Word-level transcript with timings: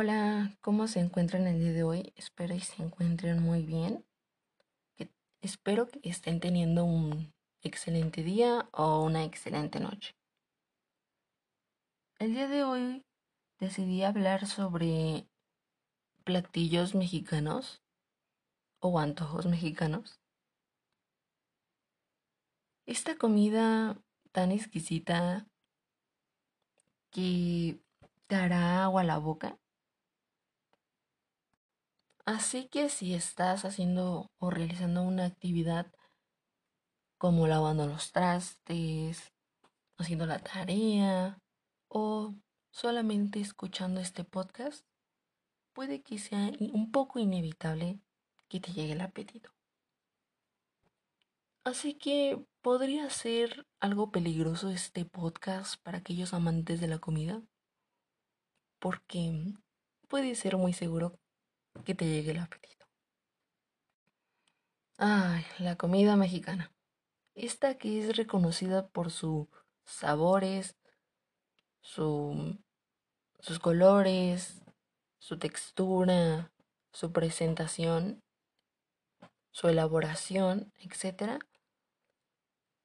Hola, 0.00 0.56
¿cómo 0.60 0.86
se 0.86 1.00
encuentran 1.00 1.48
el 1.48 1.58
día 1.58 1.72
de 1.72 1.82
hoy? 1.82 2.12
Espero 2.14 2.54
y 2.54 2.60
se 2.60 2.80
encuentren 2.80 3.42
muy 3.42 3.64
bien. 3.64 4.06
Que, 4.94 5.10
espero 5.40 5.88
que 5.88 5.98
estén 6.04 6.38
teniendo 6.38 6.84
un 6.84 7.34
excelente 7.62 8.22
día 8.22 8.68
o 8.70 9.02
una 9.02 9.24
excelente 9.24 9.80
noche. 9.80 10.14
El 12.20 12.32
día 12.32 12.46
de 12.46 12.62
hoy 12.62 13.04
decidí 13.58 14.04
hablar 14.04 14.46
sobre 14.46 15.26
platillos 16.22 16.94
mexicanos 16.94 17.82
o 18.78 19.00
antojos 19.00 19.46
mexicanos. 19.46 20.20
Esta 22.86 23.16
comida 23.16 24.00
tan 24.30 24.52
exquisita 24.52 25.48
que 27.10 27.80
te 28.28 28.36
hará 28.36 28.84
agua 28.84 29.00
a 29.00 29.04
la 29.04 29.18
boca 29.18 29.58
Así 32.28 32.68
que 32.68 32.90
si 32.90 33.14
estás 33.14 33.64
haciendo 33.64 34.30
o 34.36 34.50
realizando 34.50 35.00
una 35.00 35.24
actividad 35.24 35.90
como 37.16 37.46
lavando 37.46 37.86
los 37.86 38.12
trastes, 38.12 39.32
haciendo 39.96 40.26
la 40.26 40.38
tarea 40.38 41.38
o 41.88 42.34
solamente 42.70 43.40
escuchando 43.40 44.02
este 44.02 44.24
podcast, 44.24 44.84
puede 45.72 46.02
que 46.02 46.18
sea 46.18 46.52
un 46.60 46.92
poco 46.92 47.18
inevitable 47.18 47.98
que 48.50 48.60
te 48.60 48.74
llegue 48.74 48.92
el 48.92 49.00
apetito. 49.00 49.50
Así 51.64 51.94
que 51.94 52.44
podría 52.60 53.08
ser 53.08 53.66
algo 53.80 54.10
peligroso 54.10 54.68
este 54.68 55.06
podcast 55.06 55.82
para 55.82 55.96
aquellos 55.96 56.34
amantes 56.34 56.78
de 56.82 56.88
la 56.88 56.98
comida, 56.98 57.42
porque 58.78 59.54
puede 60.08 60.34
ser 60.34 60.58
muy 60.58 60.74
seguro 60.74 61.18
que 61.84 61.94
te 61.94 62.06
llegue 62.06 62.32
el 62.32 62.38
apetito. 62.38 62.86
Ay, 64.96 65.44
la 65.58 65.76
comida 65.76 66.16
mexicana. 66.16 66.72
Esta 67.34 67.78
que 67.78 68.00
es 68.00 68.16
reconocida 68.16 68.88
por 68.88 69.10
sus 69.10 69.46
sabores, 69.84 70.76
su, 71.80 72.58
sus 73.38 73.58
colores, 73.58 74.62
su 75.18 75.38
textura, 75.38 76.52
su 76.92 77.12
presentación, 77.12 78.22
su 79.50 79.68
elaboración, 79.68 80.72
etc. 80.78 81.40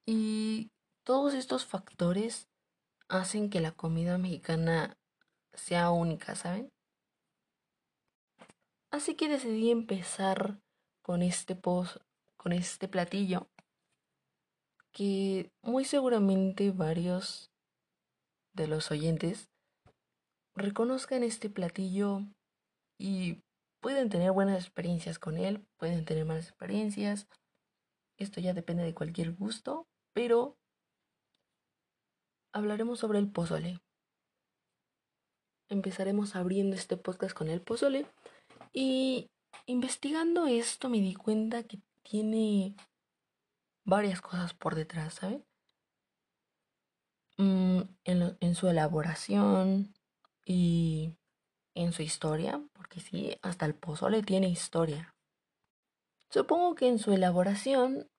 Y 0.06 0.70
todos 1.02 1.34
estos 1.34 1.64
factores 1.66 2.48
hacen 3.08 3.50
que 3.50 3.60
la 3.60 3.72
comida 3.72 4.18
mexicana 4.18 4.96
sea 5.52 5.90
única, 5.90 6.34
¿saben? 6.34 6.73
Así 8.94 9.16
que 9.16 9.28
decidí 9.28 9.72
empezar 9.72 10.60
con 11.02 11.22
este 11.22 11.56
post, 11.56 11.96
con 12.36 12.52
este 12.52 12.86
platillo 12.86 13.48
que 14.92 15.50
muy 15.62 15.84
seguramente 15.84 16.70
varios 16.70 17.50
de 18.52 18.68
los 18.68 18.92
oyentes 18.92 19.48
reconozcan 20.54 21.24
este 21.24 21.50
platillo 21.50 22.20
y 22.96 23.42
pueden 23.80 24.10
tener 24.10 24.30
buenas 24.30 24.62
experiencias 24.62 25.18
con 25.18 25.38
él, 25.38 25.66
pueden 25.76 26.04
tener 26.04 26.24
malas 26.24 26.50
experiencias. 26.50 27.26
Esto 28.16 28.40
ya 28.40 28.54
depende 28.54 28.84
de 28.84 28.94
cualquier 28.94 29.32
gusto, 29.32 29.88
pero 30.12 30.56
hablaremos 32.52 33.00
sobre 33.00 33.18
el 33.18 33.28
pozole. 33.28 33.80
Empezaremos 35.68 36.36
abriendo 36.36 36.76
este 36.76 36.96
podcast 36.96 37.36
con 37.36 37.48
el 37.48 37.60
pozole 37.60 38.06
y 38.74 39.30
investigando 39.66 40.46
esto 40.46 40.90
me 40.90 40.98
di 40.98 41.14
cuenta 41.14 41.62
que 41.62 41.78
tiene 42.02 42.74
varias 43.84 44.20
cosas 44.20 44.52
por 44.52 44.74
detrás, 44.74 45.14
¿sabes? 45.14 45.40
Mm, 47.38 47.82
en, 48.04 48.36
en 48.40 48.54
su 48.54 48.68
elaboración 48.68 49.94
y 50.44 51.14
en 51.74 51.92
su 51.92 52.02
historia, 52.02 52.62
porque 52.72 53.00
sí, 53.00 53.38
hasta 53.42 53.64
el 53.64 53.74
pozole 53.74 54.22
tiene 54.22 54.48
historia. 54.48 55.14
Supongo 56.30 56.74
que 56.74 56.88
en 56.88 56.98
su 56.98 57.12
elaboración 57.12 58.10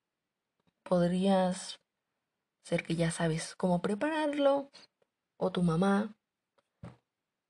podrías 0.83 1.81
ser 2.63 2.83
que 2.83 2.95
ya 2.95 3.11
sabes 3.11 3.55
cómo 3.55 3.81
prepararlo, 3.81 4.71
o 5.37 5.51
tu 5.51 5.63
mamá, 5.63 6.15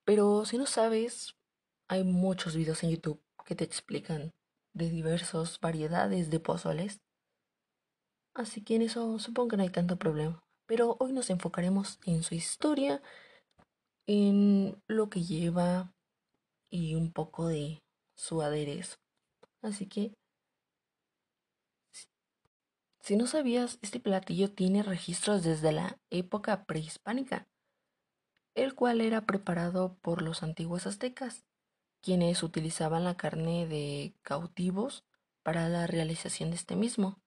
pero 0.03 0.45
si 0.45 0.57
no 0.57 0.65
sabes, 0.65 1.35
hay 1.87 2.03
muchos 2.03 2.55
videos 2.55 2.83
en 2.83 2.91
YouTube 2.91 3.21
que 3.45 3.55
te 3.55 3.63
explican 3.63 4.33
de 4.73 4.89
diversas 4.89 5.59
variedades 5.59 6.29
de 6.29 6.39
pozoles. 6.39 7.01
Así 8.33 8.63
que 8.63 8.75
en 8.75 8.81
eso 8.81 9.19
supongo 9.19 9.49
que 9.49 9.57
no 9.57 9.63
hay 9.63 9.69
tanto 9.69 9.97
problema. 9.97 10.43
Pero 10.65 10.97
hoy 10.99 11.13
nos 11.13 11.29
enfocaremos 11.29 11.99
en 12.05 12.23
su 12.23 12.35
historia, 12.35 13.01
en 14.07 14.81
lo 14.87 15.09
que 15.09 15.23
lleva 15.23 15.93
y 16.69 16.95
un 16.95 17.13
poco 17.13 17.47
de 17.47 17.83
su 18.15 18.41
aderezo. 18.41 18.97
Así 19.61 19.87
que, 19.87 20.13
si 22.99 23.15
no 23.15 23.27
sabías, 23.27 23.77
este 23.83 23.99
platillo 23.99 24.51
tiene 24.51 24.81
registros 24.81 25.43
desde 25.43 25.71
la 25.71 25.99
época 26.09 26.65
prehispánica, 26.65 27.47
el 28.55 28.73
cual 28.73 29.01
era 29.01 29.27
preparado 29.27 29.97
por 30.01 30.23
los 30.23 30.41
antiguos 30.41 30.87
aztecas 30.87 31.45
quienes 32.05 32.43
utilizaban 32.43 33.03
la 33.03 33.17
carne 33.17 33.65
de 33.65 34.13
cautivos 34.21 35.03
para 35.41 35.67
la 35.69 35.87
realización 35.87 36.51
de 36.51 36.55
este 36.55 36.75
mismo. 36.75 37.19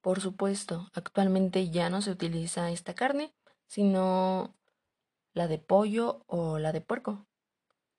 Por 0.00 0.22
supuesto, 0.22 0.88
actualmente 0.94 1.68
ya 1.68 1.90
no 1.90 2.00
se 2.00 2.10
utiliza 2.10 2.70
esta 2.70 2.94
carne, 2.94 3.34
sino 3.66 4.56
la 5.34 5.48
de 5.48 5.58
pollo 5.58 6.24
o 6.28 6.58
la 6.58 6.72
de 6.72 6.80
puerco. 6.80 7.26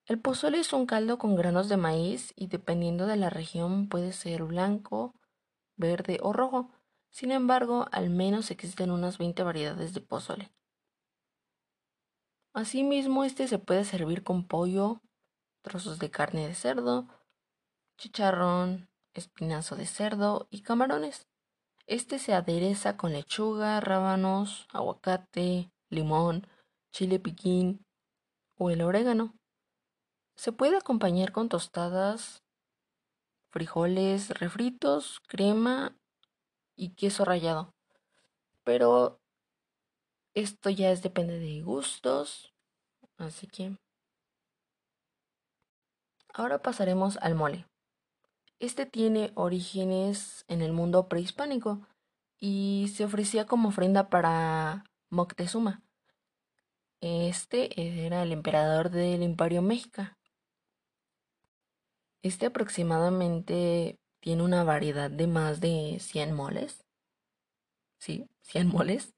El 0.08 0.20
pozole 0.20 0.60
es 0.60 0.74
un 0.74 0.88
caldo 0.88 1.20
con 1.20 1.36
granos 1.36 1.70
de 1.70 1.78
maíz 1.78 2.34
y 2.36 2.48
dependiendo 2.48 3.06
de 3.06 3.18
la 3.18 3.30
región 3.30 3.90
puede 3.90 4.12
ser 4.12 4.42
blanco, 4.44 5.14
verde 5.76 6.18
o 6.24 6.34
rojo. 6.34 6.72
Sin 7.12 7.32
embargo, 7.32 7.86
al 7.92 8.10
menos 8.10 8.50
existen 8.50 8.90
unas 8.90 9.20
20 9.20 9.44
variedades 9.44 9.94
de 9.94 10.02
pozole. 10.02 10.52
Asimismo, 12.56 13.26
este 13.26 13.50
se 13.50 13.60
puede 13.60 13.84
servir 13.84 14.24
con 14.24 14.48
pollo, 14.48 15.02
trozos 15.62 16.00
de 16.00 16.10
carne 16.10 16.48
de 16.48 16.56
cerdo, 16.56 17.06
chicharrón, 17.98 18.88
espinazo 19.14 19.76
de 19.76 19.86
cerdo 19.86 20.48
y 20.50 20.62
camarones. 20.62 21.28
Este 21.86 22.18
se 22.18 22.34
adereza 22.34 22.96
con 22.96 23.12
lechuga, 23.12 23.82
rábanos, 23.82 24.70
aguacate, 24.72 25.70
limón, 25.90 26.48
chile 26.94 27.20
piquín 27.20 27.86
o 28.58 28.70
el 28.70 28.84
orégano. 28.84 29.34
Se 30.38 30.54
puede 30.54 30.78
acompañar 30.78 31.34
con 31.34 31.50
tostadas, 31.50 32.42
frijoles 33.50 34.30
refritos, 34.30 35.20
crema 35.28 35.94
y 36.78 36.96
queso 36.96 37.26
rallado. 37.26 37.74
Pero 38.64 39.20
esto 40.36 40.70
ya 40.70 40.92
es 40.92 41.02
depende 41.02 41.40
de 41.40 41.62
gustos. 41.62 42.54
Así 43.18 43.48
que... 43.48 43.76
Ahora 46.34 46.62
pasaremos 46.62 47.18
al 47.22 47.34
mole. 47.34 47.66
Este 48.60 48.86
tiene 48.86 49.32
orígenes 49.36 50.44
en 50.48 50.62
el 50.62 50.74
mundo 50.74 51.08
prehispánico 51.08 51.88
y 52.38 52.92
se 52.94 53.06
ofrecía 53.06 53.46
como 53.46 53.70
ofrenda 53.70 54.10
para 54.10 54.84
Moctezuma. 55.10 55.82
Este 57.00 58.06
era 58.06 58.24
el 58.24 58.34
emperador 58.34 58.90
del 58.90 59.24
Imperio 59.24 59.62
México. 59.62 60.04
Este 62.22 62.48
aproximadamente 62.48 64.00
tiene 64.20 64.44
una 64.44 64.64
variedad 64.64 65.10
de 65.10 65.28
más 65.28 65.62
de 65.62 65.98
100 66.02 66.34
moles. 66.34 66.84
Sí, 68.00 68.28
100 68.42 68.68
moles. 68.68 69.14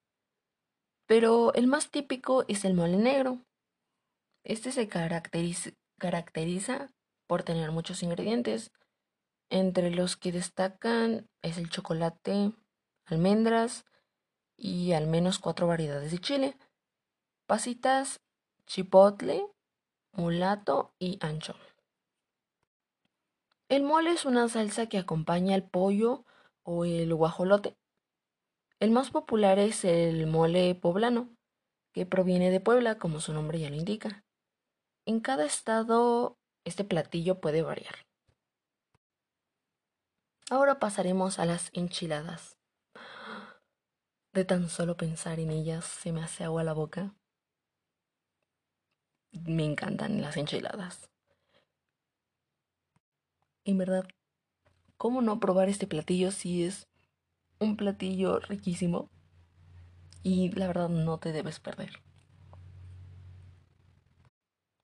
Pero 1.08 1.54
el 1.54 1.68
más 1.68 1.90
típico 1.90 2.44
es 2.48 2.66
el 2.66 2.74
mole 2.74 2.98
negro. 2.98 3.40
Este 4.44 4.72
se 4.72 4.88
caracteriza, 4.88 6.90
por 7.28 7.44
tener 7.44 7.72
muchos 7.72 8.04
ingredientes, 8.04 8.72
entre 9.50 9.92
los 9.92 10.18
que 10.18 10.32
destacan 10.32 11.30
es 11.42 11.58
el 11.58 11.70
chocolate, 11.70 12.52
almendras 13.06 13.86
y 14.58 14.92
al 14.92 15.08
menos 15.08 15.40
cuatro 15.40 15.68
variedades 15.68 16.12
de 16.12 16.20
chile, 16.20 16.58
pasitas, 17.46 18.20
chipotle, 18.66 19.46
mulato 20.12 20.94
y 21.00 21.18
ancho. 21.22 21.56
El 23.70 23.84
mole 23.84 24.12
es 24.12 24.26
una 24.26 24.48
salsa 24.50 24.88
que 24.88 24.98
acompaña 24.98 25.56
al 25.56 25.70
pollo 25.70 26.26
o 26.64 26.86
el 26.86 27.14
guajolote. 27.14 27.78
El 28.80 28.92
más 28.92 29.10
popular 29.10 29.58
es 29.58 29.84
el 29.86 30.28
mole 30.28 30.76
poblano, 30.76 31.36
que 31.94 32.06
proviene 32.06 32.52
de 32.52 32.60
Puebla, 32.60 33.00
como 33.00 33.20
su 33.20 33.34
nombre 33.34 33.60
ya 33.60 33.72
lo 33.72 33.76
indica. 33.76 34.24
En 35.06 35.20
cada 35.20 35.46
estado 35.46 36.38
este 36.64 36.84
platillo 36.84 37.42
puede 37.42 37.64
variar. 37.64 37.96
Ahora 40.50 40.80
pasaremos 40.80 41.40
a 41.40 41.46
las 41.46 41.72
enchiladas. 41.74 42.58
De 44.34 44.46
tan 44.46 44.70
solo 44.70 44.96
pensar 44.96 45.40
en 45.40 45.50
ellas 45.50 45.86
se 45.86 46.12
me 46.12 46.22
hace 46.22 46.44
agua 46.44 46.64
la 46.64 46.74
boca. 46.74 47.16
Me 49.32 49.66
encantan 49.66 50.22
las 50.22 50.38
enchiladas. 50.38 51.10
En 53.66 53.78
verdad, 53.80 54.08
¿cómo 54.98 55.22
no 55.22 55.40
probar 55.40 55.68
este 55.68 55.88
platillo 55.88 56.32
si 56.32 56.64
es 56.64 56.87
un 57.60 57.78
platillo 57.78 58.40
riquísimo? 58.40 59.10
Y 60.24 60.52
la 60.52 60.68
verdad 60.68 60.90
no 60.90 61.20
te 61.20 61.32
debes 61.32 61.60
perder. 61.60 62.02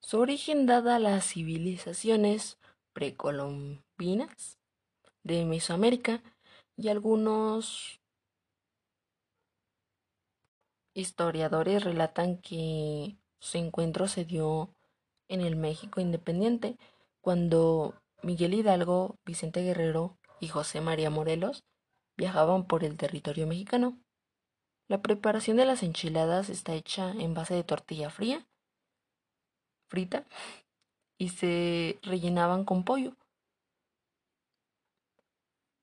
Su 0.00 0.20
origen 0.20 0.66
dada 0.66 0.96
a 0.96 0.98
las 0.98 1.26
civilizaciones 1.26 2.58
precolombinas 2.92 4.58
de 5.22 5.44
Mesoamérica 5.44 6.22
y 6.76 6.88
algunos 6.88 8.00
historiadores 10.94 11.82
relatan 11.82 12.38
que 12.38 13.16
su 13.40 13.58
encuentro 13.58 14.06
se 14.08 14.24
dio 14.24 14.74
en 15.28 15.40
el 15.40 15.56
México 15.56 16.00
independiente 16.00 16.76
cuando 17.20 17.94
Miguel 18.22 18.54
Hidalgo, 18.54 19.18
Vicente 19.24 19.62
Guerrero 19.62 20.16
y 20.40 20.48
José 20.48 20.80
María 20.80 21.10
Morelos 21.10 21.64
viajaban 22.16 22.66
por 22.66 22.84
el 22.84 22.96
territorio 22.96 23.46
mexicano. 23.46 23.98
La 24.88 25.02
preparación 25.02 25.56
de 25.56 25.64
las 25.64 25.82
enchiladas 25.82 26.48
está 26.48 26.74
hecha 26.74 27.10
en 27.10 27.34
base 27.34 27.54
de 27.54 27.64
tortilla 27.64 28.10
fría, 28.10 28.46
frita, 29.88 30.24
y 31.16 31.30
se 31.30 31.98
rellenaban 32.02 32.64
con 32.64 32.84
pollo. 32.84 33.16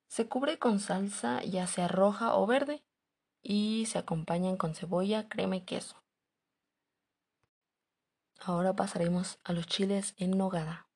Se 0.07 0.27
cubre 0.27 0.59
con 0.59 0.79
salsa 0.79 1.41
ya 1.43 1.67
sea 1.67 1.87
roja 1.87 2.35
o 2.35 2.45
verde 2.45 2.83
y 3.41 3.85
se 3.87 3.97
acompañan 3.97 4.57
con 4.57 4.75
cebolla, 4.75 5.29
crema 5.29 5.55
y 5.55 5.61
queso. 5.61 5.95
Ahora 8.39 8.75
pasaremos 8.75 9.39
a 9.43 9.53
los 9.53 9.67
chiles 9.67 10.13
en 10.17 10.37
nogada. 10.37 10.87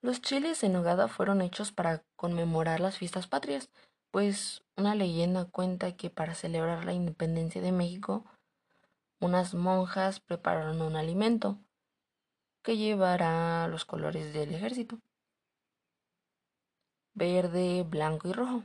Los 0.00 0.20
chiles 0.20 0.64
en 0.64 0.72
nogada 0.72 1.06
fueron 1.06 1.40
hechos 1.42 1.70
para 1.70 2.02
conmemorar 2.16 2.80
las 2.80 2.98
fiestas 2.98 3.28
patrias, 3.28 3.70
pues 4.12 4.62
una 4.76 4.94
leyenda 4.94 5.46
cuenta 5.46 5.96
que 5.96 6.10
para 6.10 6.34
celebrar 6.34 6.84
la 6.84 6.92
independencia 6.92 7.62
de 7.62 7.72
México, 7.72 8.24
unas 9.20 9.54
monjas 9.54 10.20
prepararon 10.20 10.82
un 10.82 10.96
alimento 10.96 11.58
que 12.62 12.76
llevará 12.76 13.66
los 13.68 13.86
colores 13.86 14.34
del 14.34 14.54
ejército, 14.54 14.98
verde, 17.14 17.84
blanco 17.88 18.28
y 18.28 18.32
rojo. 18.32 18.64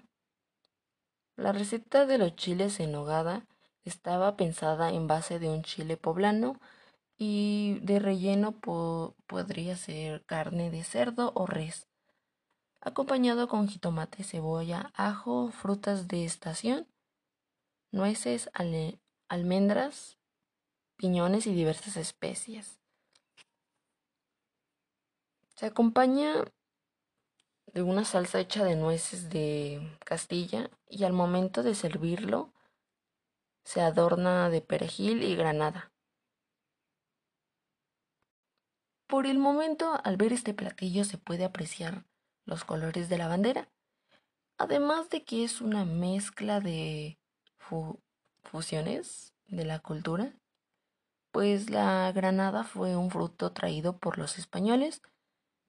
La 1.38 1.54
receta 1.54 2.06
de 2.06 2.18
los 2.18 2.36
chiles 2.36 2.80
en 2.82 2.92
nogada 2.92 3.48
estaba 3.86 4.36
pensada 4.36 4.90
en 4.92 5.08
base 5.08 5.40
de 5.40 5.50
un 5.50 5.64
chile 5.64 5.96
poblano 5.96 6.60
y 7.18 7.80
de 7.84 8.00
relleno 8.00 8.60
podría 9.28 9.78
ser 9.78 10.26
carne 10.26 10.72
de 10.72 10.84
cerdo 10.84 11.32
o 11.36 11.46
res, 11.46 11.88
acompañado 12.88 13.48
con 13.48 13.68
jitomate, 13.68 14.24
cebolla, 14.24 14.92
ajo, 14.96 15.52
frutas 15.52 16.08
de 16.08 16.24
estación, 16.24 16.88
nueces, 17.92 18.50
almendras, 19.28 20.18
piñones 20.96 21.48
y 21.48 21.54
diversas 21.54 21.98
especias. 21.98 22.80
Se 25.56 25.66
acompaña 25.66 26.46
de 27.66 27.82
una 27.84 28.06
salsa 28.06 28.40
hecha 28.40 28.64
de 28.64 28.76
nueces 28.76 29.30
de 29.30 29.98
Castilla 30.06 30.70
y 30.88 31.04
al 31.04 31.14
momento 31.14 31.64
de 31.64 31.76
servirlo 31.76 32.54
se 33.66 33.82
adorna 33.82 34.50
de 34.50 34.62
perejil 34.62 35.24
y 35.24 35.36
granada. 35.36 35.92
Por 39.08 39.26
el 39.26 39.40
momento, 39.40 40.00
al 40.04 40.16
ver 40.16 40.32
este 40.32 40.54
platillo 40.54 41.04
se 41.04 41.18
puede 41.18 41.44
apreciar 41.44 42.06
los 42.48 42.64
colores 42.64 43.10
de 43.10 43.18
la 43.18 43.28
bandera, 43.28 43.70
además 44.58 45.10
de 45.10 45.24
que 45.24 45.44
es 45.44 45.62
una 45.62 45.86
mezcla 45.86 46.60
de 46.60 47.20
fusiones 48.42 49.34
de 49.48 49.66
la 49.66 49.80
cultura, 49.80 50.34
pues 51.32 51.70
la 51.70 52.12
granada 52.14 52.64
fue 52.64 52.96
un 52.96 53.12
fruto 53.12 53.52
traído 53.52 53.98
por 53.98 54.18
los 54.18 54.40
españoles 54.40 55.02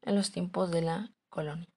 en 0.03 0.15
los 0.15 0.31
tiempos 0.31 0.71
de 0.71 0.83
la 0.83 1.13
colonia. 1.29 1.69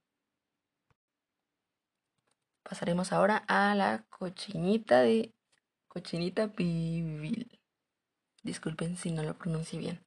Pasaremos 2.62 3.12
ahora 3.12 3.44
a 3.48 3.74
la 3.76 4.06
cochinita 4.10 5.02
de 5.02 5.34
cochinita 5.88 6.54
pibil. 6.54 7.60
Disculpen 8.44 8.96
si 8.96 9.12
no 9.12 9.24
lo 9.24 9.38
pronuncié 9.38 9.80
bien. 9.80 10.06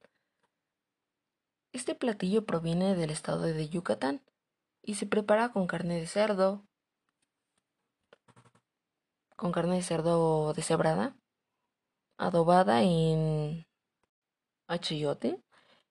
Este 1.73 1.95
platillo 1.95 2.45
proviene 2.45 2.95
del 2.95 3.09
estado 3.09 3.41
de 3.41 3.67
Yucatán 3.67 4.21
y 4.85 4.95
se 4.95 5.07
prepara 5.07 5.49
con 5.49 5.67
carne 5.67 5.99
de 5.99 6.07
cerdo, 6.07 6.63
con 9.35 9.51
carne 9.51 9.77
de 9.77 9.81
cerdo 9.81 10.53
deshebrada, 10.53 11.17
adobada 12.17 12.83
en 12.83 13.65
achillote 14.67 15.43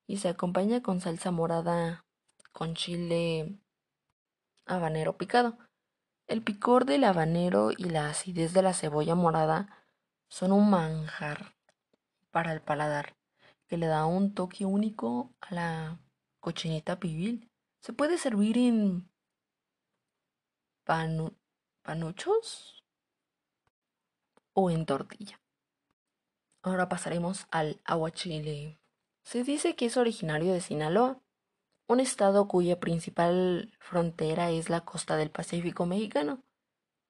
y 0.06 0.18
se 0.18 0.28
acompaña 0.28 0.82
con 0.82 1.00
salsa 1.00 1.30
morada 1.30 2.06
con 2.52 2.74
chile 2.74 3.58
habanero 4.64 5.16
picado. 5.16 5.58
El 6.26 6.42
picor 6.42 6.86
del 6.86 7.04
habanero 7.04 7.72
y 7.72 7.84
la 7.84 8.08
acidez 8.08 8.52
de 8.54 8.62
la 8.62 8.72
cebolla 8.72 9.14
morada 9.14 9.84
son 10.28 10.52
un 10.52 10.70
manjar 10.70 11.54
para 12.30 12.52
el 12.52 12.62
paladar 12.62 13.16
que 13.66 13.76
le 13.76 13.86
da 13.86 14.06
un 14.06 14.34
toque 14.34 14.64
único 14.64 15.34
a 15.40 15.54
la 15.54 15.98
cochinita 16.40 16.98
pibil. 16.98 17.50
Se 17.84 17.92
puede 17.92 18.16
servir 18.16 18.56
en 18.56 19.10
panuchos 21.82 22.82
o 24.54 24.70
en 24.70 24.86
tortilla. 24.86 25.38
Ahora 26.62 26.88
pasaremos 26.88 27.46
al 27.50 27.82
aguachile. 27.84 28.80
Se 29.22 29.44
dice 29.44 29.76
que 29.76 29.84
es 29.84 29.98
originario 29.98 30.54
de 30.54 30.62
Sinaloa 30.62 31.20
un 31.86 32.00
estado 32.00 32.48
cuya 32.48 32.80
principal 32.80 33.76
frontera 33.80 34.50
es 34.50 34.70
la 34.70 34.80
costa 34.86 35.18
del 35.18 35.30
Pacífico 35.30 35.84
mexicano. 35.84 36.42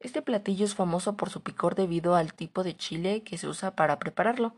Este 0.00 0.22
platillo 0.22 0.64
es 0.64 0.74
famoso 0.74 1.16
por 1.16 1.30
su 1.30 1.44
picor 1.44 1.76
debido 1.76 2.16
al 2.16 2.34
tipo 2.34 2.64
de 2.64 2.76
chile 2.76 3.22
que 3.22 3.38
se 3.38 3.46
usa 3.46 3.76
para 3.76 4.00
prepararlo. 4.00 4.56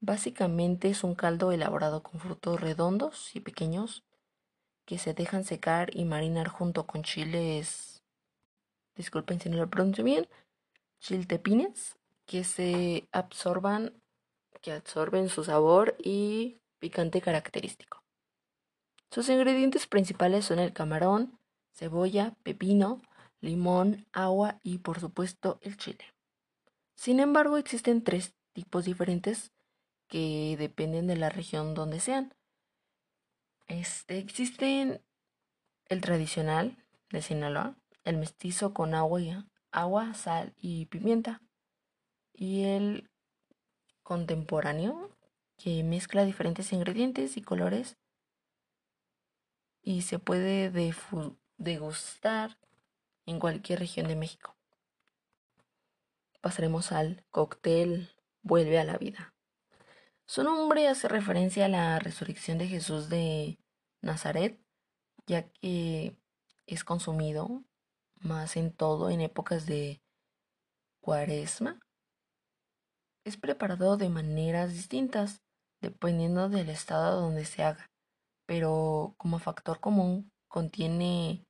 Básicamente 0.00 0.90
es 0.90 1.04
un 1.04 1.14
caldo 1.14 1.52
elaborado 1.52 2.02
con 2.02 2.20
frutos 2.20 2.60
redondos 2.60 3.34
y 3.34 3.40
pequeños 3.40 4.04
que 4.90 4.98
se 4.98 5.14
dejan 5.14 5.44
secar 5.44 5.96
y 5.96 6.04
marinar 6.04 6.48
junto 6.48 6.84
con 6.84 7.04
chiles, 7.04 8.02
disculpen 8.96 9.40
si 9.40 9.48
no 9.48 9.56
lo 9.56 9.70
pronuncio 9.70 10.02
bien, 10.02 10.26
chiltepines 10.98 11.96
que 12.26 12.42
se 12.42 13.06
absorban, 13.12 14.02
que 14.60 14.72
absorben 14.72 15.28
su 15.28 15.44
sabor 15.44 15.94
y 16.02 16.58
picante 16.80 17.20
característico. 17.20 18.02
Sus 19.12 19.28
ingredientes 19.28 19.86
principales 19.86 20.46
son 20.46 20.58
el 20.58 20.72
camarón, 20.72 21.38
cebolla, 21.72 22.34
pepino, 22.42 23.00
limón, 23.40 24.08
agua 24.10 24.58
y 24.64 24.78
por 24.78 24.98
supuesto 24.98 25.60
el 25.62 25.76
chile. 25.76 26.04
Sin 26.96 27.20
embargo, 27.20 27.58
existen 27.58 28.02
tres 28.02 28.34
tipos 28.54 28.86
diferentes 28.86 29.52
que 30.08 30.56
dependen 30.58 31.06
de 31.06 31.16
la 31.16 31.28
región 31.28 31.74
donde 31.74 32.00
sean. 32.00 32.34
Este, 33.70 34.18
existen 34.18 35.00
el 35.86 36.00
tradicional 36.00 36.76
de 37.10 37.22
Sinaloa, 37.22 37.76
el 38.02 38.16
mestizo 38.16 38.74
con 38.74 38.94
agua, 38.94 39.20
y, 39.20 39.32
agua, 39.70 40.12
sal 40.14 40.52
y 40.56 40.86
pimienta, 40.86 41.40
y 42.32 42.64
el 42.64 43.08
contemporáneo 44.02 45.16
que 45.56 45.84
mezcla 45.84 46.24
diferentes 46.24 46.72
ingredientes 46.72 47.36
y 47.36 47.42
colores 47.42 47.96
y 49.82 50.02
se 50.02 50.18
puede 50.18 50.72
degustar 51.56 52.58
en 53.24 53.38
cualquier 53.38 53.78
región 53.78 54.08
de 54.08 54.16
México. 54.16 54.56
Pasaremos 56.40 56.90
al 56.90 57.24
cóctel 57.30 58.10
Vuelve 58.42 58.80
a 58.80 58.84
la 58.84 58.96
vida. 58.96 59.32
Su 60.30 60.44
nombre 60.44 60.86
hace 60.86 61.08
referencia 61.08 61.64
a 61.64 61.68
la 61.68 61.98
resurrección 61.98 62.56
de 62.56 62.68
Jesús 62.68 63.08
de 63.08 63.58
Nazaret, 64.00 64.60
ya 65.26 65.50
que 65.50 66.16
es 66.66 66.84
consumido 66.84 67.64
más 68.14 68.56
en 68.56 68.72
todo 68.72 69.10
en 69.10 69.22
épocas 69.22 69.66
de 69.66 70.00
cuaresma. 71.00 71.80
Es 73.24 73.38
preparado 73.38 73.96
de 73.96 74.08
maneras 74.08 74.72
distintas, 74.72 75.42
dependiendo 75.80 76.48
del 76.48 76.68
estado 76.68 77.20
donde 77.20 77.44
se 77.44 77.64
haga, 77.64 77.90
pero 78.46 79.16
como 79.16 79.40
factor 79.40 79.80
común 79.80 80.30
contiene 80.46 81.44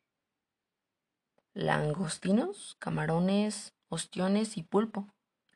langostinos, 1.53 2.77
camarones, 2.79 3.75
ostiones 3.91 4.57
y 4.57 4.63
pulpo. 4.63 5.07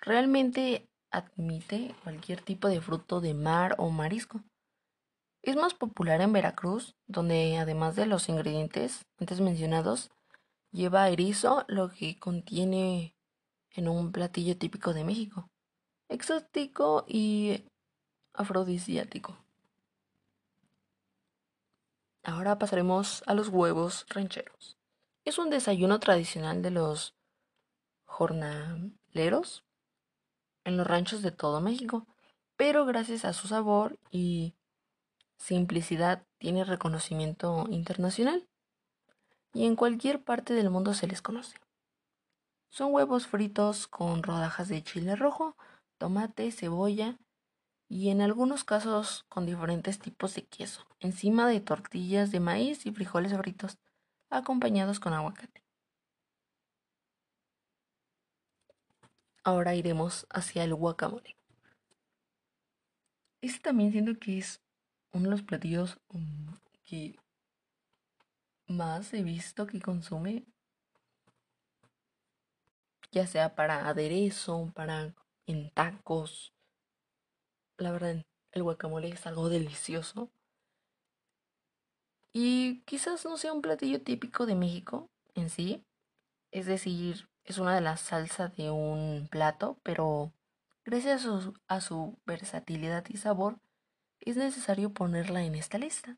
Realmente 0.02 0.90
admite 1.14 1.94
cualquier 2.02 2.40
tipo 2.40 2.68
de 2.68 2.80
fruto 2.80 3.20
de 3.20 3.34
mar 3.34 3.74
o 3.78 3.90
marisco. 3.90 4.42
Es 5.42 5.56
más 5.56 5.74
popular 5.74 6.20
en 6.20 6.32
Veracruz, 6.32 6.96
donde 7.06 7.56
además 7.58 7.96
de 7.96 8.06
los 8.06 8.28
ingredientes 8.28 9.06
antes 9.18 9.40
mencionados, 9.40 10.10
lleva 10.72 11.08
erizo, 11.08 11.64
lo 11.68 11.90
que 11.90 12.18
contiene 12.18 13.14
en 13.70 13.88
un 13.88 14.10
platillo 14.10 14.56
típico 14.56 14.92
de 14.92 15.04
México, 15.04 15.48
exótico 16.08 17.04
y 17.06 17.64
afrodisíaco. 18.32 19.38
Ahora 22.22 22.58
pasaremos 22.58 23.22
a 23.26 23.34
los 23.34 23.48
huevos 23.48 24.06
rancheros. 24.08 24.78
Es 25.24 25.38
un 25.38 25.50
desayuno 25.50 26.00
tradicional 26.00 26.62
de 26.62 26.70
los 26.70 27.14
jornaleros 28.06 29.64
en 30.64 30.76
los 30.76 30.86
ranchos 30.86 31.22
de 31.22 31.30
todo 31.30 31.60
México, 31.60 32.06
pero 32.56 32.84
gracias 32.84 33.24
a 33.24 33.32
su 33.32 33.48
sabor 33.48 33.98
y 34.10 34.54
simplicidad 35.36 36.24
tiene 36.38 36.64
reconocimiento 36.64 37.66
internacional 37.70 38.48
y 39.52 39.66
en 39.66 39.76
cualquier 39.76 40.22
parte 40.22 40.54
del 40.54 40.70
mundo 40.70 40.94
se 40.94 41.06
les 41.06 41.22
conoce. 41.22 41.56
Son 42.70 42.92
huevos 42.92 43.26
fritos 43.26 43.86
con 43.86 44.22
rodajas 44.22 44.68
de 44.68 44.82
chile 44.82 45.14
rojo, 45.14 45.56
tomate, 45.98 46.50
cebolla 46.50 47.16
y 47.88 48.08
en 48.08 48.20
algunos 48.20 48.64
casos 48.64 49.24
con 49.28 49.46
diferentes 49.46 49.98
tipos 49.98 50.34
de 50.34 50.44
queso, 50.46 50.84
encima 51.00 51.46
de 51.46 51.60
tortillas 51.60 52.32
de 52.32 52.40
maíz 52.40 52.86
y 52.86 52.92
frijoles 52.92 53.36
fritos, 53.36 53.78
acompañados 54.30 54.98
con 54.98 55.12
aguacate. 55.12 55.63
Ahora 59.46 59.74
iremos 59.74 60.26
hacia 60.30 60.64
el 60.64 60.74
guacamole. 60.74 61.36
Este 63.42 63.60
también 63.60 63.92
siento 63.92 64.18
que 64.18 64.38
es 64.38 64.62
uno 65.12 65.24
de 65.24 65.30
los 65.32 65.42
platillos 65.42 66.00
um, 66.08 66.56
que 66.82 67.18
más 68.66 69.12
he 69.12 69.22
visto 69.22 69.66
que 69.66 69.82
consume, 69.82 70.46
ya 73.12 73.26
sea 73.26 73.54
para 73.54 73.86
aderezo, 73.86 74.72
para 74.74 75.14
en 75.46 75.68
tacos. 75.70 76.54
La 77.76 77.92
verdad, 77.92 78.24
el 78.52 78.62
guacamole 78.62 79.10
es 79.10 79.26
algo 79.26 79.50
delicioso. 79.50 80.30
Y 82.32 82.80
quizás 82.86 83.26
no 83.26 83.36
sea 83.36 83.52
un 83.52 83.60
platillo 83.60 84.00
típico 84.02 84.46
de 84.46 84.54
México 84.54 85.10
en 85.34 85.50
sí. 85.50 85.84
Es 86.50 86.64
decir, 86.64 87.28
es 87.44 87.58
una 87.58 87.74
de 87.74 87.80
las 87.80 88.00
salsas 88.00 88.56
de 88.56 88.70
un 88.70 89.28
plato, 89.30 89.78
pero 89.82 90.32
gracias 90.84 91.24
a 91.24 91.40
su, 91.40 91.54
a 91.68 91.80
su 91.80 92.18
versatilidad 92.26 93.04
y 93.08 93.16
sabor, 93.16 93.58
es 94.20 94.36
necesario 94.36 94.92
ponerla 94.92 95.44
en 95.44 95.54
esta 95.54 95.78
lista. 95.78 96.16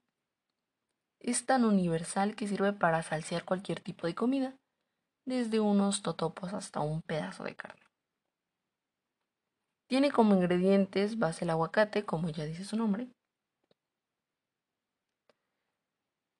Es 1.18 1.45
tan 1.47 1.64
universal 1.64 2.37
que 2.37 2.47
sirve 2.47 2.73
para 2.73 3.02
salsear 3.02 3.45
cualquier 3.45 3.80
tipo 3.80 4.06
de 4.06 4.14
comida, 4.14 4.54
desde 5.25 5.59
unos 5.59 6.02
totopos 6.02 6.52
hasta 6.52 6.80
un 6.80 7.02
pedazo 7.02 7.42
de 7.45 7.56
carne. 7.56 7.83
Tiene 9.88 10.11
como 10.11 10.35
ingredientes 10.35 11.18
base 11.18 11.45
el 11.45 11.50
aguacate, 11.50 12.04
como 12.04 12.30
ya 12.30 12.45
dice 12.45 12.64
su 12.64 12.76
nombre, 12.76 13.09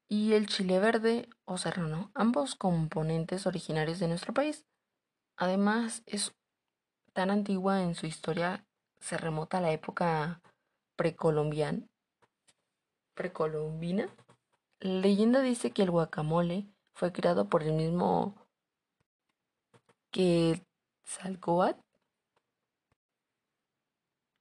y 0.08 0.34
el 0.34 0.46
chile 0.46 0.78
verde 0.78 1.28
o 1.44 1.58
serrano, 1.58 2.10
ambos 2.14 2.54
componentes 2.54 3.46
originarios 3.46 3.98
de 3.98 4.08
nuestro 4.08 4.32
país. 4.32 4.64
Además, 5.36 6.02
es 6.06 6.34
tan 7.12 7.30
antigua 7.30 7.82
en 7.82 7.94
su 7.94 8.06
historia, 8.06 8.64
se 9.00 9.18
remota 9.18 9.58
a 9.58 9.60
la 9.60 9.72
época 9.72 10.40
precolombiana. 10.96 11.86
Precolombina. 13.14 14.08
La 14.80 15.00
leyenda 15.00 15.40
dice 15.40 15.70
que 15.70 15.82
el 15.82 15.90
guacamole 15.90 16.66
fue 16.92 17.12
creado 17.12 17.48
por 17.48 17.62
el 17.62 17.72
mismo 17.72 18.34
que 20.10 20.62
Salcoat. 21.04 21.78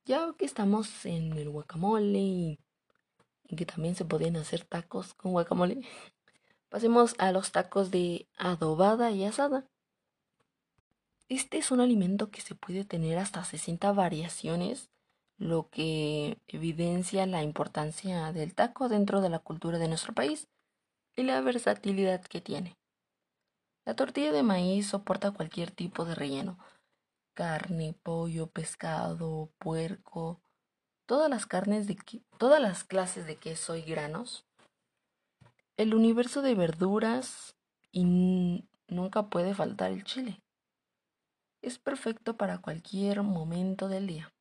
Ya 0.06 0.34
que 0.38 0.46
estamos 0.46 1.06
en 1.06 1.34
el 1.34 1.50
guacamole 1.50 2.20
y, 2.20 2.60
que 3.56 3.66
también 3.66 3.96
se 3.96 4.06
pueden 4.06 4.36
hacer 4.36 4.64
tacos 4.66 5.14
con 5.14 5.32
guacamole, 5.32 5.82
pasemos 6.70 7.16
a 7.18 7.32
los 7.32 7.52
tacos 7.52 7.92
de 7.92 8.28
adobada 8.38 9.12
y 9.12 9.26
asada. 9.26 9.66
Este 11.28 11.58
es 11.58 11.72
un 11.72 11.80
alimento 11.80 12.30
que 12.30 12.42
se 12.42 12.54
puede 12.54 12.86
tener 12.86 13.18
hasta 13.18 13.44
60 13.44 13.92
variaciones, 13.94 14.92
lo 15.38 15.70
que 15.72 16.38
evidencia 16.48 17.26
la 17.26 17.42
importancia 17.42 18.32
del 18.32 18.54
taco 18.54 18.90
dentro 18.90 19.22
de 19.22 19.30
la 19.30 19.40
cultura 19.40 19.80
de 19.80 19.88
nuestro 19.88 20.14
país 20.14 20.48
y 21.16 21.24
la 21.24 21.42
versatilidad 21.42 22.22
que 22.22 22.42
tiene. 22.42 22.78
La 23.86 23.96
tortilla 23.96 24.32
de 24.32 24.44
maíz 24.44 24.88
soporta 24.88 25.32
cualquier 25.32 25.72
tipo 25.72 26.06
de 26.06 26.14
relleno, 26.14 26.60
carne, 27.34 27.96
pollo, 28.04 28.46
pescado, 28.46 29.50
puerco, 29.58 30.40
todas 31.08 31.28
las 31.28 31.48
carnes 31.48 31.88
de 31.88 31.98
todas 32.38 32.62
las 32.62 32.84
clases 32.84 33.26
de 33.26 33.38
queso 33.38 33.76
y 33.76 33.82
granos. 33.82 34.46
El 35.76 35.96
universo 35.96 36.44
de 36.44 36.54
verduras 36.54 37.56
y 37.92 38.04
nunca 38.88 39.28
puede 39.32 39.56
faltar 39.56 39.92
el 39.92 40.04
chile 40.04 40.45
es 41.66 41.80
perfecto 41.80 42.38
para 42.38 42.60
cualquier 42.60 43.24
momento 43.24 43.88
del 43.88 44.06
día. 44.06 44.32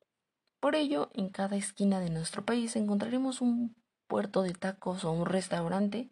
Por 0.59 0.75
ello, 0.75 1.09
en 1.13 1.29
cada 1.29 1.55
esquina 1.55 1.99
de 1.99 2.11
nuestro 2.11 2.45
país 2.45 2.75
encontraremos 2.75 3.41
un 3.41 3.75
puerto 4.07 4.43
de 4.43 4.53
tacos 4.53 5.03
o 5.03 5.11
un 5.11 5.25
restaurante 5.25 6.11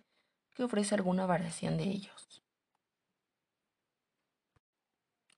que 0.55 0.63
ofrece 0.63 0.95
alguna 0.95 1.27
variación 1.27 1.77
de 1.77 1.83
ellos. 1.83 2.43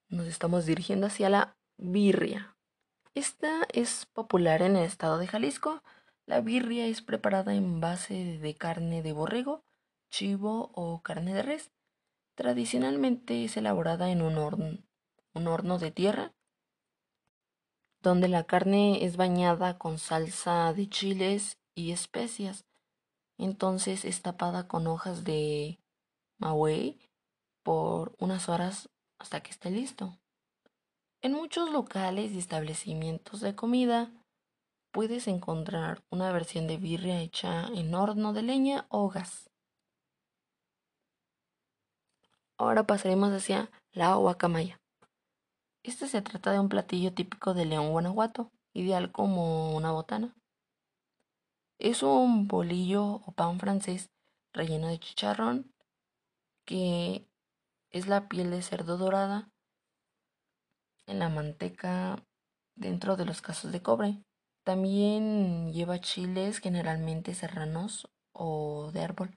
Nos 0.08 0.28
estamos 0.28 0.66
dirigiendo 0.66 1.08
hacia 1.08 1.30
la 1.30 1.58
birria. 1.78 2.56
Esta 3.14 3.66
es 3.74 4.06
popular 4.06 4.62
en 4.62 4.78
el 4.78 4.86
estado 4.86 5.18
de 5.18 5.28
Jalisco. 5.28 5.84
La 6.26 6.40
birria 6.40 6.88
es 6.88 7.02
preparada 7.02 7.54
en 7.54 7.82
base 7.82 8.40
de 8.40 8.56
carne 8.56 9.04
de 9.04 9.12
borrego, 9.12 9.66
chivo 10.10 10.72
o 10.74 11.02
carne 11.02 11.34
de 11.34 11.42
res. 11.42 11.72
Tradicionalmente 12.36 13.44
es 13.44 13.58
elaborada 13.58 14.10
en 14.10 14.22
un 14.22 14.38
horno, 14.38 14.85
un 15.36 15.48
horno 15.48 15.78
de 15.78 15.92
tierra, 15.92 16.34
donde 18.02 18.28
la 18.28 18.44
carne 18.44 19.04
es 19.04 19.18
bañada 19.18 19.78
con 19.78 20.00
salsa 20.00 20.74
de 20.74 20.90
chiles 20.90 21.58
y 21.76 21.92
especias. 21.92 22.66
Entonces 23.38 24.06
es 24.06 24.22
tapada 24.22 24.68
con 24.68 24.88
hojas 24.88 25.24
de 25.24 25.80
maguey 26.38 27.00
por 27.64 28.16
unas 28.20 28.48
horas 28.48 28.90
hasta 29.20 29.42
que 29.42 29.52
esté 29.52 29.70
listo. 29.72 30.18
En 31.22 31.34
muchos 31.34 31.72
locales 31.72 32.32
y 32.32 32.38
establecimientos 32.38 33.42
de 33.42 33.56
comida 33.56 34.12
puedes 34.92 35.28
encontrar 35.28 36.04
una 36.10 36.32
versión 36.32 36.68
de 36.68 36.78
birria 36.78 37.20
hecha 37.20 37.68
en 37.74 37.94
horno 37.96 38.32
de 38.32 38.44
leña 38.44 38.86
o 38.90 39.10
gas. 39.10 39.50
Ahora 42.58 42.86
pasaremos 42.86 43.34
hacia 43.34 43.70
la 43.92 44.16
guacamaya. 44.16 44.80
Este 45.86 46.08
se 46.08 46.24
trata 46.24 46.52
de 46.52 46.60
un 46.60 46.68
platillo 46.68 47.14
típico 47.14 47.54
de 47.54 47.64
León, 47.66 47.92
Guanajuato, 47.92 48.52
ideal 48.74 49.12
como 49.12 49.76
una 49.76 49.92
botana. 49.92 50.36
Es 51.78 52.02
un 52.02 52.48
bolillo 52.48 53.22
o 53.24 53.32
pan 53.34 53.60
francés 53.60 54.10
relleno 54.52 54.88
de 54.88 54.98
chicharrón, 54.98 55.72
que 56.66 57.30
es 57.92 58.08
la 58.08 58.28
piel 58.28 58.50
de 58.50 58.64
cerdo 58.64 58.98
dorada 58.98 59.52
en 61.06 61.20
la 61.20 61.30
manteca 61.30 62.18
dentro 62.74 63.16
de 63.16 63.26
los 63.26 63.44
casos 63.44 63.72
de 63.72 63.84
cobre. 63.84 64.24
También 64.64 65.72
lleva 65.72 66.02
chiles 66.02 66.62
generalmente 66.62 67.36
serranos 67.36 68.10
o 68.34 68.90
de 68.92 69.02
árbol 69.02 69.36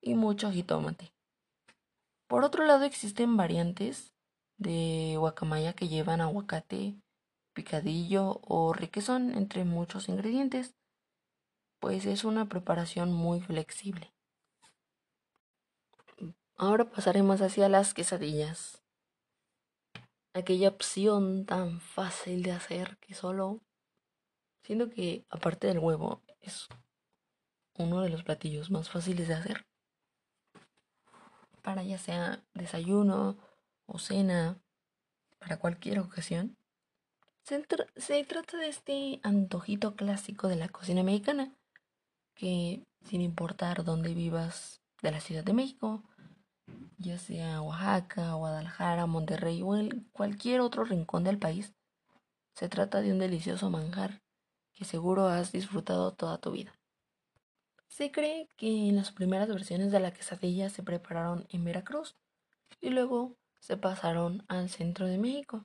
y 0.00 0.14
mucho 0.14 0.52
jitomate. 0.52 1.12
Por 2.28 2.44
otro 2.44 2.64
lado 2.64 2.84
existen 2.84 3.36
variantes 3.36 4.12
de 4.56 5.16
guacamaya 5.18 5.74
que 5.74 5.88
llevan 5.88 6.20
aguacate, 6.20 6.96
picadillo 7.52 8.40
o 8.42 8.72
requesón, 8.72 9.34
entre 9.34 9.64
muchos 9.64 10.08
ingredientes, 10.08 10.74
pues 11.80 12.06
es 12.06 12.24
una 12.24 12.48
preparación 12.48 13.12
muy 13.12 13.40
flexible. 13.40 14.12
Ahora 16.56 16.90
pasaremos 16.90 17.40
hacia 17.40 17.68
las 17.68 17.92
quesadillas. 17.92 18.82
Aquella 20.34 20.68
opción 20.68 21.44
tan 21.44 21.80
fácil 21.80 22.42
de 22.42 22.52
hacer 22.52 22.98
que 22.98 23.14
solo 23.14 23.60
siendo 24.62 24.88
que 24.88 25.26
aparte 25.28 25.66
del 25.66 25.80
huevo 25.80 26.22
es 26.40 26.68
uno 27.74 28.00
de 28.00 28.10
los 28.10 28.22
platillos 28.22 28.70
más 28.70 28.88
fáciles 28.88 29.28
de 29.28 29.34
hacer 29.34 29.66
para 31.62 31.82
ya 31.82 31.98
sea 31.98 32.42
desayuno 32.54 33.38
o 33.92 33.98
cena, 33.98 34.58
para 35.38 35.58
cualquier 35.58 35.98
ocasión. 35.98 36.56
Se, 37.44 38.24
trata 38.24 38.56
de 38.56 38.68
este 38.68 39.20
antojito 39.22 39.96
clásico 39.96 40.48
de 40.48 40.56
la 40.56 40.68
cocina 40.68 41.02
mexicana, 41.02 41.52
que 42.34 42.86
sin 43.04 43.20
importar 43.20 43.84
dónde 43.84 44.14
vivas 44.14 44.80
de 45.02 45.10
la 45.10 45.20
Ciudad 45.20 45.44
de 45.44 45.52
México, 45.52 46.04
ya 46.98 47.18
sea 47.18 47.60
Oaxaca, 47.60 48.34
Guadalajara, 48.34 49.06
Monterrey 49.06 49.60
o 49.62 49.76
en 49.76 50.08
cualquier 50.12 50.60
otro 50.60 50.84
rincón 50.84 51.24
del 51.24 51.38
país, 51.38 51.74
se 52.54 52.68
trata 52.68 53.00
de 53.00 53.12
un 53.12 53.18
delicioso 53.18 53.70
manjar 53.70 54.22
que 54.72 54.84
seguro 54.84 55.26
has 55.26 55.52
disfrutado 55.52 56.14
toda 56.14 56.38
tu 56.38 56.52
vida. 56.52 56.72
Se 57.88 58.10
cree 58.12 58.48
que 58.56 58.90
las 58.92 59.10
primeras 59.10 59.48
versiones 59.48 59.90
de 59.90 60.00
la 60.00 60.12
quesadilla 60.12 60.70
se 60.70 60.82
prepararon 60.82 61.46
en 61.50 61.64
Veracruz 61.64 62.16
y 62.80 62.90
luego 62.90 63.36
se 63.62 63.76
pasaron 63.76 64.44
al 64.48 64.68
centro 64.68 65.06
de 65.06 65.18
México. 65.18 65.64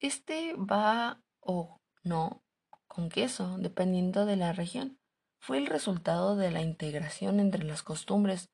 Este 0.00 0.54
va 0.54 1.22
o 1.40 1.82
no 2.02 2.42
con 2.88 3.10
queso, 3.10 3.58
dependiendo 3.58 4.24
de 4.24 4.36
la 4.36 4.54
región. 4.54 4.98
Fue 5.38 5.58
el 5.58 5.66
resultado 5.66 6.34
de 6.34 6.50
la 6.50 6.62
integración 6.62 7.40
entre 7.40 7.62
las 7.64 7.82
costumbres 7.82 8.48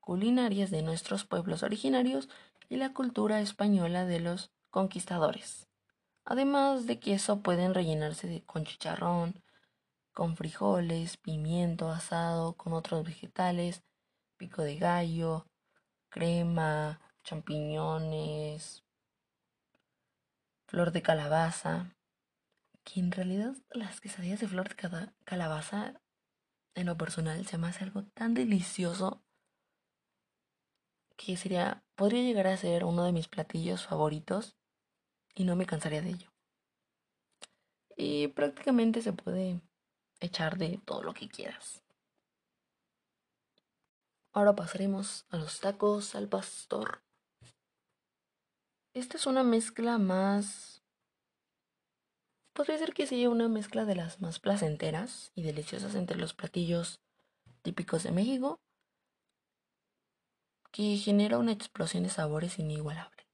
culinarias 0.00 0.70
de 0.70 0.82
nuestros 0.82 1.26
pueblos 1.26 1.62
originarios 1.62 2.30
y 2.70 2.76
la 2.76 2.94
cultura 2.94 3.42
española 3.42 4.06
de 4.06 4.20
los 4.20 4.50
conquistadores. 4.70 5.68
Además 6.24 6.86
de 6.86 7.00
queso 7.00 7.42
pueden 7.42 7.74
rellenarse 7.74 8.42
con 8.46 8.64
chicharrón, 8.64 9.42
con 10.14 10.36
frijoles, 10.36 11.18
pimiento 11.18 11.90
asado, 11.90 12.54
con 12.54 12.72
otros 12.72 13.04
vegetales, 13.04 13.82
pico 14.38 14.62
de 14.62 14.76
gallo, 14.76 15.49
crema, 16.10 17.00
champiñones, 17.22 18.84
flor 20.66 20.92
de 20.92 21.02
calabaza, 21.02 21.96
que 22.84 23.00
en 23.00 23.12
realidad 23.12 23.54
las 23.70 24.00
quesadillas 24.00 24.40
de 24.40 24.48
flor 24.48 24.68
de 24.68 25.10
calabaza 25.24 26.00
en 26.74 26.86
lo 26.86 26.96
personal 26.96 27.46
se 27.46 27.58
me 27.58 27.68
hace 27.68 27.84
algo 27.84 28.04
tan 28.14 28.34
delicioso 28.34 29.22
que 31.16 31.36
sería 31.36 31.84
podría 31.94 32.22
llegar 32.22 32.46
a 32.46 32.56
ser 32.56 32.84
uno 32.84 33.04
de 33.04 33.12
mis 33.12 33.28
platillos 33.28 33.86
favoritos 33.86 34.56
y 35.34 35.44
no 35.44 35.54
me 35.54 35.66
cansaría 35.66 36.00
de 36.00 36.10
ello. 36.10 36.32
Y 37.96 38.28
prácticamente 38.28 39.02
se 39.02 39.12
puede 39.12 39.60
echar 40.20 40.56
de 40.56 40.80
todo 40.84 41.02
lo 41.02 41.12
que 41.12 41.28
quieras. 41.28 41.82
Ahora 44.32 44.54
pasaremos 44.54 45.26
a 45.30 45.36
los 45.36 45.58
tacos 45.60 46.14
al 46.14 46.28
pastor. 46.28 47.02
Esta 48.94 49.16
es 49.16 49.26
una 49.26 49.42
mezcla 49.42 49.98
más... 49.98 50.82
Podría 52.52 52.78
ser 52.78 52.92
que 52.92 53.06
sea 53.06 53.30
una 53.30 53.48
mezcla 53.48 53.84
de 53.84 53.96
las 53.96 54.20
más 54.20 54.38
placenteras 54.38 55.32
y 55.34 55.42
deliciosas 55.42 55.94
entre 55.94 56.16
los 56.16 56.34
platillos 56.34 57.00
típicos 57.62 58.02
de 58.02 58.12
México, 58.12 58.60
que 60.70 60.96
genera 60.96 61.38
una 61.38 61.52
explosión 61.52 62.02
de 62.02 62.10
sabores 62.10 62.58
inigualable. 62.58 63.26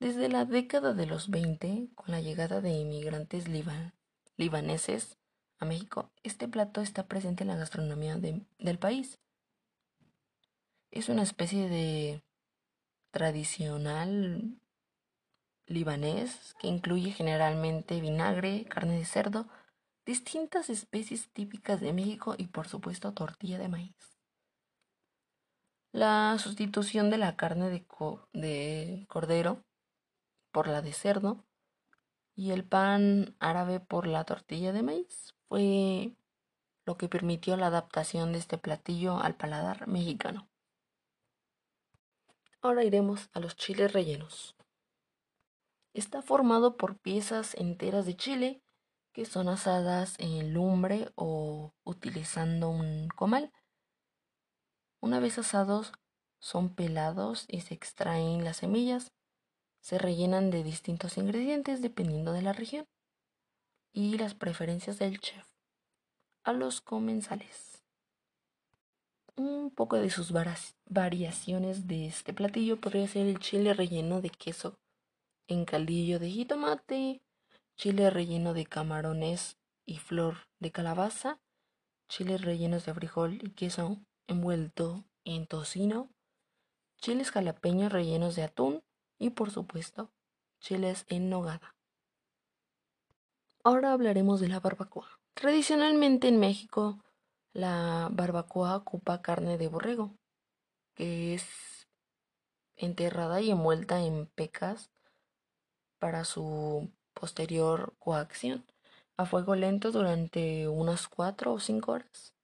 Desde 0.00 0.28
la 0.28 0.44
década 0.44 0.94
de 0.94 1.06
los 1.06 1.30
20, 1.30 1.90
con 1.94 2.10
la 2.10 2.20
llegada 2.20 2.60
de 2.60 2.70
inmigrantes 2.70 3.46
liban 3.48 3.94
libaneses 4.36 5.18
a 5.62 5.64
México, 5.64 6.10
este 6.24 6.48
plato 6.48 6.80
está 6.80 7.06
presente 7.06 7.44
en 7.44 7.48
la 7.48 7.56
gastronomía 7.56 8.16
del 8.16 8.78
país. 8.78 9.20
Es 10.90 11.08
una 11.08 11.22
especie 11.22 11.68
de 11.68 12.24
tradicional 13.12 14.58
libanés 15.66 16.54
que 16.60 16.66
incluye 16.66 17.12
generalmente 17.12 18.00
vinagre, 18.00 18.64
carne 18.64 18.98
de 18.98 19.04
cerdo, 19.04 19.46
distintas 20.04 20.68
especies 20.68 21.28
típicas 21.32 21.80
de 21.80 21.92
México 21.92 22.34
y 22.36 22.48
por 22.48 22.66
supuesto 22.66 23.12
tortilla 23.12 23.58
de 23.58 23.68
maíz. 23.68 24.18
La 25.92 26.36
sustitución 26.40 27.08
de 27.08 27.18
la 27.18 27.36
carne 27.36 27.70
de, 27.70 27.86
de 28.32 29.06
cordero 29.08 29.62
por 30.50 30.66
la 30.66 30.82
de 30.82 30.92
cerdo 30.92 31.44
y 32.34 32.50
el 32.50 32.64
pan 32.64 33.36
árabe 33.38 33.78
por 33.78 34.08
la 34.08 34.24
tortilla 34.24 34.72
de 34.72 34.82
maíz 34.82 35.36
fue 35.52 36.16
lo 36.86 36.96
que 36.96 37.10
permitió 37.10 37.58
la 37.58 37.66
adaptación 37.66 38.32
de 38.32 38.38
este 38.38 38.56
platillo 38.56 39.18
al 39.18 39.34
paladar 39.34 39.86
mexicano. 39.86 40.48
Ahora 42.62 42.84
iremos 42.84 43.28
a 43.34 43.40
los 43.40 43.54
chiles 43.54 43.92
rellenos. 43.92 44.56
Está 45.92 46.22
formado 46.22 46.78
por 46.78 46.96
piezas 46.96 47.54
enteras 47.54 48.06
de 48.06 48.16
chile 48.16 48.62
que 49.12 49.26
son 49.26 49.50
asadas 49.50 50.14
en 50.18 50.54
lumbre 50.54 51.12
o 51.16 51.74
utilizando 51.84 52.70
un 52.70 53.08
comal. 53.08 53.52
Una 55.00 55.20
vez 55.20 55.36
asados, 55.36 55.92
son 56.38 56.74
pelados 56.74 57.44
y 57.46 57.60
se 57.60 57.74
extraen 57.74 58.42
las 58.42 58.56
semillas 58.56 59.12
se 59.82 59.98
rellenan 59.98 60.50
de 60.50 60.62
distintos 60.62 61.18
ingredientes 61.18 61.82
dependiendo 61.82 62.32
de 62.32 62.40
la 62.40 62.54
región 62.54 62.86
y 63.92 64.16
las 64.18 64.34
preferencias 64.34 64.98
del 64.98 65.20
chef. 65.20 65.46
A 66.44 66.52
los 66.52 66.80
comensales. 66.80 67.84
Un 69.36 69.70
poco 69.70 69.96
de 69.96 70.10
sus 70.10 70.32
variaciones 70.86 71.86
de 71.86 72.06
este 72.06 72.32
platillo 72.32 72.80
podría 72.80 73.06
ser 73.06 73.26
el 73.26 73.38
chile 73.38 73.74
relleno 73.74 74.20
de 74.20 74.30
queso 74.30 74.78
en 75.46 75.64
caldillo 75.64 76.18
de 76.18 76.30
jitomate, 76.30 77.22
chile 77.76 78.10
relleno 78.10 78.54
de 78.54 78.66
camarones 78.66 79.58
y 79.84 79.98
flor 79.98 80.48
de 80.58 80.70
calabaza, 80.70 81.40
chiles 82.08 82.42
rellenos 82.42 82.86
de 82.86 82.94
frijol 82.94 83.34
y 83.42 83.50
queso 83.50 83.98
envuelto 84.26 85.04
en 85.24 85.46
tocino, 85.46 86.10
chiles 86.98 87.30
jalapeños 87.30 87.92
rellenos 87.92 88.36
de 88.36 88.44
atún, 88.44 88.82
y 89.18 89.30
por 89.30 89.50
supuesto 89.50 90.10
chiles 90.60 91.04
en 91.08 91.30
nogada. 91.30 91.74
Ahora 93.64 93.92
hablaremos 93.92 94.40
de 94.40 94.48
la 94.48 94.58
barbacoa. 94.58 95.20
Tradicionalmente 95.34 96.26
en 96.26 96.40
México 96.40 96.98
la 97.52 98.08
barbacoa 98.10 98.74
ocupa 98.76 99.22
carne 99.22 99.56
de 99.56 99.68
borrego, 99.68 100.16
que 100.94 101.34
es 101.34 101.86
enterrada 102.76 103.40
y 103.40 103.52
envuelta 103.52 104.00
en 104.00 104.26
pecas 104.26 104.90
para 106.00 106.24
su 106.24 106.90
posterior 107.14 107.94
coacción 108.00 108.64
a 109.16 109.26
fuego 109.26 109.54
lento 109.54 109.92
durante 109.92 110.66
unas 110.66 111.06
4 111.06 111.52
o 111.52 111.60
5 111.60 111.92
horas. 111.92 112.34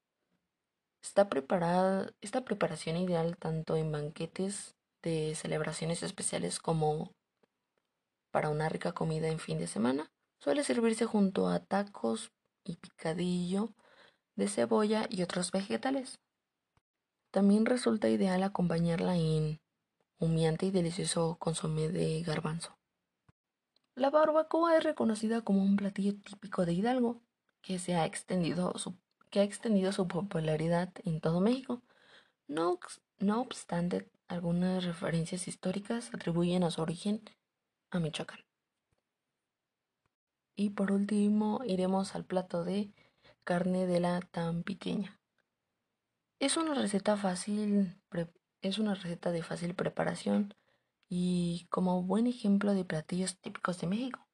Está 1.02 1.28
preparada, 1.28 2.12
esta 2.20 2.44
preparación 2.44 2.96
ideal 2.96 3.36
tanto 3.36 3.76
en 3.76 3.90
banquetes 3.90 4.76
de 5.02 5.34
celebraciones 5.34 6.04
especiales 6.04 6.60
como 6.60 7.12
para 8.30 8.50
una 8.50 8.68
rica 8.68 8.92
comida 8.92 9.26
en 9.26 9.40
fin 9.40 9.58
de 9.58 9.66
semana. 9.66 10.12
Suele 10.38 10.62
servirse 10.62 11.04
junto 11.04 11.48
a 11.48 11.58
tacos 11.60 12.32
y 12.64 12.76
picadillo 12.76 13.74
de 14.36 14.48
cebolla 14.48 15.06
y 15.10 15.22
otros 15.22 15.50
vegetales. 15.50 16.20
También 17.30 17.66
resulta 17.66 18.08
ideal 18.08 18.42
acompañarla 18.42 19.16
en 19.16 19.60
humeante 20.18 20.66
y 20.66 20.70
delicioso 20.70 21.36
consomé 21.38 21.88
de 21.88 22.22
garbanzo. 22.22 22.78
La 23.94 24.10
barbacoa 24.10 24.76
es 24.76 24.84
reconocida 24.84 25.42
como 25.42 25.62
un 25.62 25.76
platillo 25.76 26.14
típico 26.20 26.64
de 26.64 26.72
Hidalgo 26.72 27.20
que, 27.62 27.80
se 27.80 27.96
ha, 27.96 28.06
extendido 28.06 28.72
su, 28.78 30.08
popularidad 30.08 30.92
en 31.04 31.20
todo 31.20 31.40
México. 31.40 31.82
No, 32.46 32.78
no 33.18 33.40
obstante, 33.40 34.08
algunas 34.28 34.84
referencias 34.84 35.48
históricas 35.48 36.14
atribuyen 36.14 36.62
a 36.62 36.70
su 36.70 36.80
origen 36.80 37.22
a 37.90 37.98
Michoacán. 37.98 38.47
Y 40.60 40.70
por 40.70 40.90
último 40.90 41.60
iremos 41.64 42.16
al 42.16 42.24
plato 42.24 42.64
de 42.64 42.92
carne 43.44 43.86
de 43.86 44.00
la 44.00 44.20
tan 44.20 44.64
pequeña. 44.64 45.20
Es 46.40 46.56
una 46.56 46.74
receta 46.74 47.16
fácil, 47.16 47.96
es 48.60 48.78
una 48.78 48.96
receta 48.96 49.30
de 49.30 49.44
fácil 49.44 49.76
preparación 49.76 50.52
y 51.08 51.68
como 51.70 52.02
buen 52.02 52.26
ejemplo 52.26 52.74
de 52.74 52.84
platillos 52.84 53.38
típicos 53.38 53.80
de 53.80 53.86
México, 53.86 54.26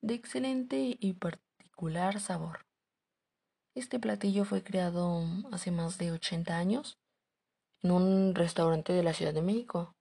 de 0.00 0.14
excelente 0.14 0.96
y 1.00 1.14
particular 1.14 2.20
sabor. 2.20 2.64
Este 3.74 3.98
platillo 3.98 4.44
fue 4.44 4.62
creado 4.62 5.24
hace 5.50 5.72
más 5.72 5.98
de 5.98 6.12
80 6.12 6.56
años 6.56 7.00
en 7.82 7.90
un 7.90 8.36
restaurante 8.36 8.92
de 8.92 9.02
la 9.02 9.12
Ciudad 9.12 9.34
de 9.34 9.42
México, 9.42 9.96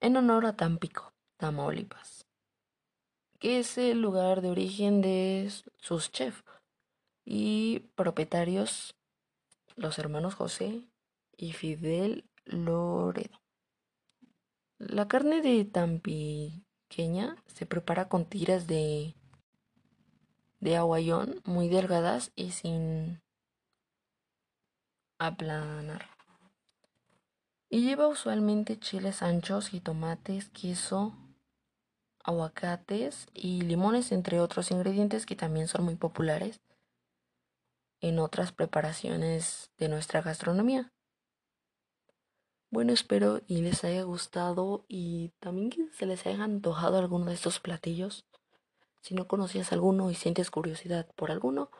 en 0.00 0.16
honor 0.16 0.44
a 0.44 0.56
Tampico, 0.56 1.14
Tamaulipas. 1.36 2.15
Que 3.38 3.58
es 3.58 3.78
el 3.78 4.00
lugar 4.00 4.40
de 4.40 4.50
origen 4.50 5.00
de 5.00 5.50
sus 5.78 6.10
chefs 6.10 6.42
y 7.24 7.80
propietarios, 7.94 8.94
los 9.74 9.98
hermanos 9.98 10.34
José 10.34 10.84
y 11.36 11.52
Fidel 11.52 12.24
Loredo. 12.44 13.40
La 14.78 15.08
carne 15.08 15.40
de 15.40 15.64
tampiqueña 15.64 17.42
se 17.46 17.66
prepara 17.66 18.08
con 18.08 18.26
tiras 18.26 18.66
de, 18.66 19.14
de 20.60 20.76
aguayón 20.76 21.40
muy 21.44 21.68
delgadas 21.68 22.32
y 22.36 22.50
sin 22.52 23.20
aplanar. 25.18 26.10
Y 27.68 27.82
lleva 27.82 28.06
usualmente 28.06 28.78
chiles 28.78 29.22
anchos 29.22 29.74
y 29.74 29.80
tomates, 29.80 30.50
queso, 30.50 31.14
aguacates 32.26 33.28
y 33.32 33.62
limones, 33.62 34.12
entre 34.12 34.40
otros 34.40 34.70
ingredientes 34.70 35.26
que 35.26 35.36
también 35.36 35.68
son 35.68 35.84
muy 35.84 35.94
populares 35.94 36.60
en 38.00 38.18
otras 38.18 38.52
preparaciones 38.52 39.70
de 39.78 39.88
nuestra 39.88 40.20
gastronomía. 40.20 40.92
Bueno, 42.70 42.92
espero 42.92 43.40
y 43.46 43.62
les 43.62 43.84
haya 43.84 44.02
gustado 44.02 44.84
y 44.88 45.30
también 45.38 45.70
que 45.70 45.88
se 45.92 46.04
les 46.04 46.26
haya 46.26 46.42
antojado 46.42 46.98
alguno 46.98 47.26
de 47.26 47.34
estos 47.34 47.60
platillos. 47.60 48.26
Si 49.00 49.14
no 49.14 49.28
conocías 49.28 49.72
alguno 49.72 50.10
y 50.10 50.16
sientes 50.16 50.50
curiosidad 50.50 51.06
por 51.14 51.30
alguno, 51.30 51.70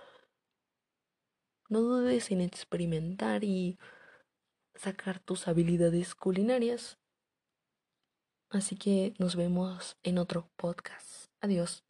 no 1.68 1.80
dudes 1.80 2.30
en 2.30 2.40
experimentar 2.40 3.42
y 3.42 3.78
sacar 4.76 5.18
tus 5.18 5.48
habilidades 5.48 6.14
culinarias. 6.14 6.98
Así 8.50 8.76
que 8.76 9.14
nos 9.18 9.36
vemos 9.36 9.96
en 10.02 10.18
otro 10.18 10.48
podcast. 10.56 11.26
Adiós. 11.40 11.84